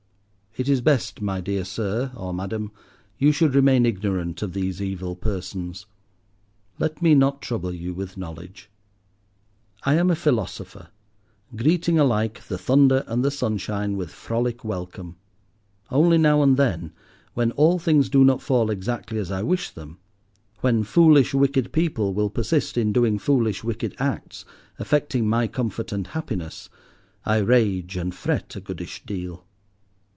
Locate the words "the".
12.49-12.57, 13.23-13.31